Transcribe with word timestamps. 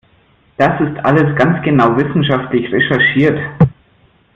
Das 0.57 0.81
ist 0.81 0.97
alles 1.05 1.35
ganz 1.37 1.61
genau 1.63 1.95
wissenschaftlich 1.95 2.71
recherchiert! 2.73 3.39